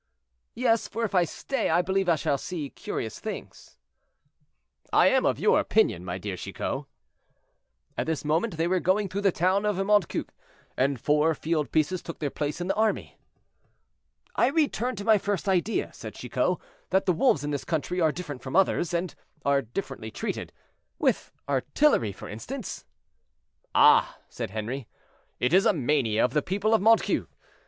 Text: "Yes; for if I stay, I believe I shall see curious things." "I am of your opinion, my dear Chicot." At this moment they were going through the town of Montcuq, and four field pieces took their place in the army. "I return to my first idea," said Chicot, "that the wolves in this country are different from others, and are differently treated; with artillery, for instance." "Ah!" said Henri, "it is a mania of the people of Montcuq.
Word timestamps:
"Yes; 0.55 0.87
for 0.87 1.03
if 1.03 1.13
I 1.13 1.25
stay, 1.25 1.69
I 1.69 1.83
believe 1.83 2.09
I 2.09 2.15
shall 2.15 2.39
see 2.39 2.71
curious 2.71 3.19
things." 3.19 3.77
"I 4.91 5.05
am 5.09 5.27
of 5.27 5.37
your 5.37 5.59
opinion, 5.59 6.03
my 6.03 6.17
dear 6.17 6.35
Chicot." 6.37 6.85
At 7.95 8.07
this 8.07 8.25
moment 8.25 8.57
they 8.57 8.67
were 8.67 8.79
going 8.79 9.07
through 9.09 9.21
the 9.21 9.31
town 9.31 9.63
of 9.63 9.75
Montcuq, 9.75 10.29
and 10.75 10.99
four 10.99 11.35
field 11.35 11.71
pieces 11.71 12.01
took 12.01 12.17
their 12.17 12.31
place 12.31 12.59
in 12.59 12.65
the 12.65 12.73
army. 12.73 13.19
"I 14.35 14.47
return 14.47 14.95
to 14.95 15.05
my 15.05 15.19
first 15.19 15.47
idea," 15.47 15.93
said 15.93 16.15
Chicot, 16.15 16.57
"that 16.89 17.05
the 17.05 17.13
wolves 17.13 17.43
in 17.43 17.51
this 17.51 17.63
country 17.63 18.01
are 18.01 18.11
different 18.11 18.41
from 18.41 18.55
others, 18.55 18.95
and 18.95 19.13
are 19.45 19.61
differently 19.61 20.09
treated; 20.09 20.51
with 20.97 21.31
artillery, 21.47 22.11
for 22.11 22.27
instance." 22.27 22.85
"Ah!" 23.75 24.17
said 24.29 24.49
Henri, 24.49 24.87
"it 25.39 25.53
is 25.53 25.67
a 25.67 25.73
mania 25.73 26.25
of 26.25 26.33
the 26.33 26.41
people 26.41 26.73
of 26.73 26.81
Montcuq. 26.81 27.27